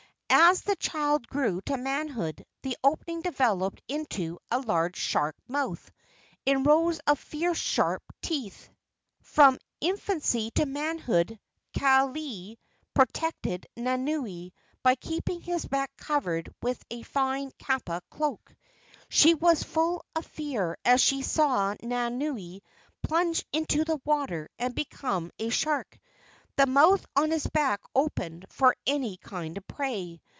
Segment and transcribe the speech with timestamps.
[0.33, 5.91] As the child grew to manhood the opening developed into a large shark mouth
[6.45, 8.69] in rows of fierce sharp teeth.
[9.23, 11.37] From infancy to manhood
[11.73, 12.57] Kalei
[12.93, 14.53] protected Nanaue
[14.83, 18.55] by keeping his back covered with a fine kapa cloak.
[19.09, 22.61] She was full of fear as she saw Nanaue
[23.03, 25.97] plunge into the water and become a shark.
[26.57, 30.21] The mouth on his back opened for any kind of prey.